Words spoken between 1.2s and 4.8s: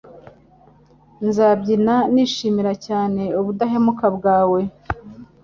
Nzabyina nishimira cyane ubudahemuka bwawe